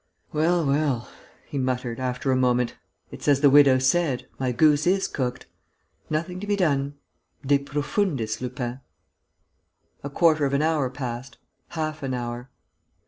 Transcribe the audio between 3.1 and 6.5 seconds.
"it's as the widow said: my goose is cooked. Nothing to